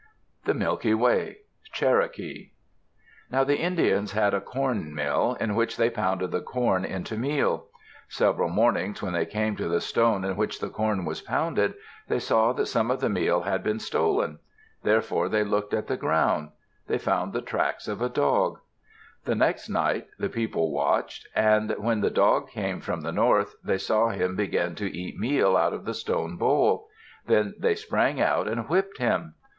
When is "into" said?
6.83-7.15